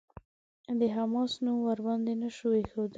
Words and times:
د 0.79 0.81
«حماس» 0.95 1.31
نوم 1.43 1.57
ورباندې 1.67 2.13
نه 2.21 2.29
شو 2.35 2.47
ايښودلای. 2.57 2.89